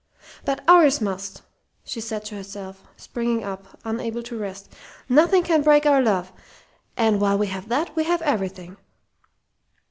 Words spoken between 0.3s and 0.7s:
"But